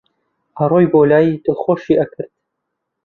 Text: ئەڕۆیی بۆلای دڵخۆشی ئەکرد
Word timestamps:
ئەڕۆیی 0.57 0.91
بۆلای 0.93 1.39
دڵخۆشی 1.45 1.99
ئەکرد 1.99 2.31